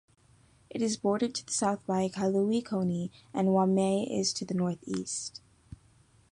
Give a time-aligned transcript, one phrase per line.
[0.71, 5.41] It is bordered to the south by Kailua-Kona, and Waimea is to the northeast.